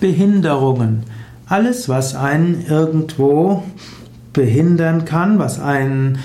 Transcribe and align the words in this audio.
Behinderungen. 0.00 1.04
Alles, 1.46 1.88
was 1.88 2.14
einen 2.14 2.64
irgendwo 2.68 3.64
behindern 4.32 5.04
kann, 5.04 5.38
was 5.38 5.58
einen 5.60 6.18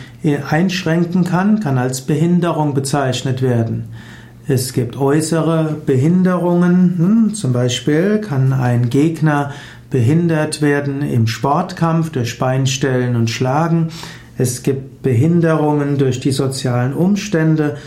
einschränken 0.49 1.23
kann, 1.23 1.59
kann 1.59 1.77
als 1.77 2.01
Behinderung 2.01 2.73
bezeichnet 2.73 3.41
werden. 3.41 3.85
Es 4.47 4.73
gibt 4.73 4.97
äußere 4.97 5.77
Behinderungen, 5.85 6.95
hm, 6.97 7.33
zum 7.33 7.53
Beispiel 7.53 8.19
kann 8.19 8.51
ein 8.51 8.89
Gegner 8.89 9.51
behindert 9.89 10.61
werden 10.61 11.01
im 11.01 11.27
Sportkampf 11.27 12.09
durch 12.09 12.39
Beinstellen 12.39 13.15
und 13.15 13.29
Schlagen. 13.29 13.89
Es 14.37 14.63
gibt 14.63 15.01
Behinderungen 15.01 15.97
durch 15.97 16.19
die 16.19 16.31
sozialen 16.31 16.93
Umstände, 16.93 17.77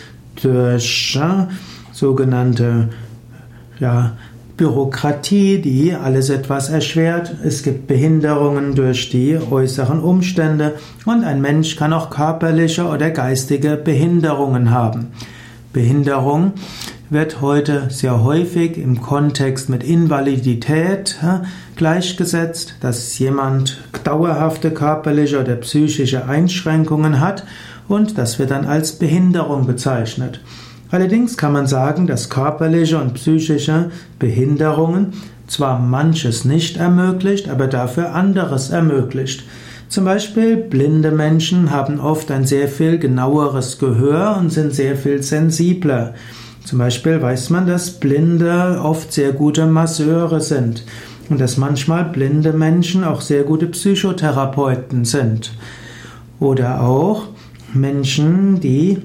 durch 0.40 1.18
äh, 1.20 1.52
sogenannte 1.92 2.88
ja, 3.80 4.12
Bürokratie, 4.56 5.58
die 5.58 5.94
alles 5.94 6.30
etwas 6.30 6.70
erschwert. 6.70 7.34
Es 7.44 7.62
gibt 7.62 7.86
Behinderungen 7.86 8.74
durch 8.74 9.10
die 9.10 9.38
äußeren 9.38 10.00
Umstände 10.00 10.74
und 11.04 11.24
ein 11.24 11.40
Mensch 11.42 11.76
kann 11.76 11.92
auch 11.92 12.08
körperliche 12.08 12.86
oder 12.86 13.10
geistige 13.10 13.76
Behinderungen 13.76 14.70
haben. 14.70 15.08
Behinderung 15.72 16.52
wird 17.10 17.40
heute 17.40 17.88
sehr 17.90 18.24
häufig 18.24 18.78
im 18.78 19.02
Kontext 19.02 19.68
mit 19.68 19.84
Invalidität 19.84 21.18
gleichgesetzt, 21.76 22.76
dass 22.80 23.18
jemand 23.18 23.78
dauerhafte 24.04 24.70
körperliche 24.70 25.40
oder 25.40 25.56
psychische 25.56 26.26
Einschränkungen 26.26 27.20
hat 27.20 27.44
und 27.88 28.18
das 28.18 28.38
wird 28.38 28.50
dann 28.50 28.64
als 28.64 28.92
Behinderung 28.92 29.66
bezeichnet. 29.66 30.40
Allerdings 30.90 31.36
kann 31.36 31.52
man 31.52 31.66
sagen, 31.66 32.06
dass 32.06 32.30
körperliche 32.30 32.98
und 32.98 33.14
psychische 33.14 33.90
Behinderungen 34.18 35.14
zwar 35.46 35.78
manches 35.78 36.44
nicht 36.44 36.76
ermöglicht, 36.76 37.48
aber 37.48 37.66
dafür 37.66 38.14
anderes 38.14 38.70
ermöglicht. 38.70 39.44
Zum 39.88 40.04
Beispiel 40.04 40.56
blinde 40.56 41.12
Menschen 41.12 41.70
haben 41.70 42.00
oft 42.00 42.30
ein 42.30 42.44
sehr 42.44 42.68
viel 42.68 42.98
genaueres 42.98 43.78
Gehör 43.78 44.36
und 44.38 44.50
sind 44.50 44.74
sehr 44.74 44.96
viel 44.96 45.22
sensibler. 45.22 46.14
Zum 46.64 46.80
Beispiel 46.80 47.22
weiß 47.22 47.50
man, 47.50 47.66
dass 47.66 47.92
Blinde 47.92 48.80
oft 48.82 49.12
sehr 49.12 49.32
gute 49.32 49.66
Masseure 49.66 50.40
sind 50.40 50.82
und 51.28 51.40
dass 51.40 51.56
manchmal 51.56 52.04
blinde 52.06 52.52
Menschen 52.52 53.04
auch 53.04 53.20
sehr 53.20 53.44
gute 53.44 53.66
Psychotherapeuten 53.68 55.04
sind. 55.04 55.52
Oder 56.40 56.80
auch 56.82 57.28
Menschen, 57.72 58.60
die 58.60 58.98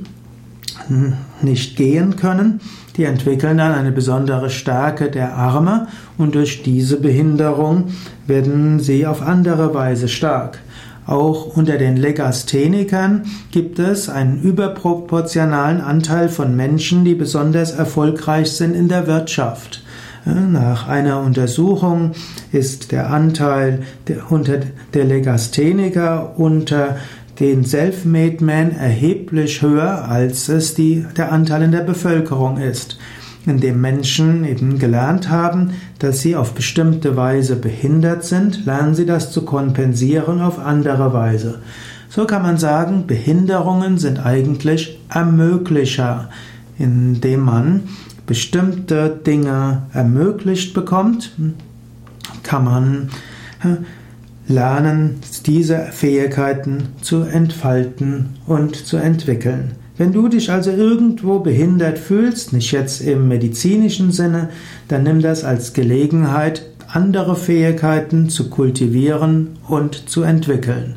nicht 1.41 1.75
gehen 1.75 2.15
können, 2.15 2.59
die 2.97 3.05
entwickeln 3.05 3.57
dann 3.57 3.73
eine 3.73 3.91
besondere 3.91 4.49
Stärke 4.49 5.09
der 5.09 5.35
Arme 5.35 5.87
und 6.17 6.35
durch 6.35 6.63
diese 6.63 6.99
Behinderung 6.99 7.89
werden 8.27 8.79
sie 8.79 9.05
auf 9.05 9.21
andere 9.21 9.73
Weise 9.73 10.07
stark. 10.07 10.59
Auch 11.07 11.57
unter 11.57 11.77
den 11.77 11.97
Legasthenikern 11.97 13.23
gibt 13.51 13.79
es 13.79 14.07
einen 14.07 14.41
überproportionalen 14.41 15.81
Anteil 15.81 16.29
von 16.29 16.55
Menschen, 16.55 17.03
die 17.05 17.15
besonders 17.15 17.71
erfolgreich 17.71 18.51
sind 18.51 18.75
in 18.75 18.87
der 18.87 19.07
Wirtschaft. 19.07 19.83
Nach 20.23 20.87
einer 20.87 21.19
Untersuchung 21.21 22.11
ist 22.51 22.91
der 22.91 23.09
Anteil 23.09 23.81
der, 24.07 24.31
unter 24.31 24.59
der 24.93 25.05
Legastheniker 25.05 26.37
unter 26.37 26.97
den 27.41 27.65
Self-Made 27.65 28.43
Man 28.45 28.71
erheblich 28.71 29.63
höher, 29.63 30.07
als 30.07 30.47
es 30.47 30.75
die, 30.75 31.05
der 31.17 31.31
Anteil 31.31 31.63
in 31.63 31.71
der 31.71 31.81
Bevölkerung 31.81 32.57
ist, 32.57 32.99
indem 33.47 33.81
Menschen 33.81 34.45
eben 34.45 34.77
gelernt 34.77 35.29
haben, 35.29 35.71
dass 35.97 36.19
sie 36.19 36.35
auf 36.35 36.53
bestimmte 36.53 37.17
Weise 37.17 37.55
behindert 37.55 38.23
sind, 38.25 38.67
lernen 38.67 38.93
sie 38.93 39.07
das 39.07 39.31
zu 39.31 39.41
kompensieren 39.43 40.39
auf 40.39 40.59
andere 40.59 41.13
Weise. 41.13 41.61
So 42.09 42.25
kann 42.25 42.43
man 42.43 42.57
sagen, 42.57 43.07
Behinderungen 43.07 43.97
sind 43.97 44.23
eigentlich 44.23 44.99
Ermöglicher, 45.09 46.29
indem 46.77 47.39
man 47.39 47.83
bestimmte 48.27 49.19
Dinge 49.25 49.83
ermöglicht 49.93 50.75
bekommt, 50.75 51.31
kann 52.43 52.63
man 52.63 53.09
lernen, 54.47 55.17
diese 55.45 55.79
Fähigkeiten 55.91 56.89
zu 57.01 57.21
entfalten 57.21 58.29
und 58.45 58.75
zu 58.75 58.97
entwickeln. 58.97 59.71
Wenn 59.97 60.13
du 60.13 60.27
dich 60.27 60.51
also 60.51 60.71
irgendwo 60.71 61.39
behindert 61.39 61.99
fühlst, 61.99 62.53
nicht 62.53 62.71
jetzt 62.71 63.01
im 63.01 63.27
medizinischen 63.27 64.11
Sinne, 64.11 64.49
dann 64.87 65.03
nimm 65.03 65.21
das 65.21 65.43
als 65.43 65.73
Gelegenheit, 65.73 66.65
andere 66.87 67.35
Fähigkeiten 67.35 68.29
zu 68.29 68.49
kultivieren 68.49 69.49
und 69.67 70.09
zu 70.09 70.23
entwickeln. 70.23 70.95